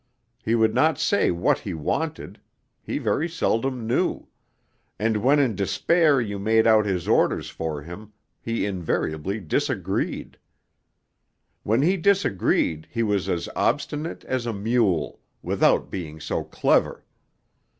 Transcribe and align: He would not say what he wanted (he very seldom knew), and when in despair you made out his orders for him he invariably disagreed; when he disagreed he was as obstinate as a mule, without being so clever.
He 0.43 0.55
would 0.55 0.73
not 0.73 0.97
say 0.97 1.29
what 1.29 1.59
he 1.59 1.75
wanted 1.75 2.39
(he 2.81 2.97
very 2.97 3.29
seldom 3.29 3.85
knew), 3.85 4.25
and 4.97 5.17
when 5.17 5.37
in 5.37 5.53
despair 5.55 6.19
you 6.19 6.39
made 6.39 6.65
out 6.65 6.87
his 6.87 7.07
orders 7.07 7.51
for 7.51 7.83
him 7.83 8.11
he 8.41 8.65
invariably 8.65 9.39
disagreed; 9.39 10.39
when 11.61 11.83
he 11.83 11.97
disagreed 11.97 12.87
he 12.89 13.03
was 13.03 13.29
as 13.29 13.47
obstinate 13.55 14.23
as 14.25 14.47
a 14.47 14.53
mule, 14.53 15.19
without 15.43 15.91
being 15.91 16.19
so 16.19 16.43
clever. 16.45 17.05